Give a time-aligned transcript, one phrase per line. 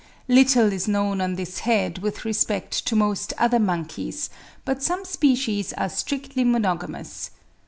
[0.25, 4.31] 108.) Little is known on this head with respect to most other monkeys,
[4.65, 7.29] but some species are strictly monogamous.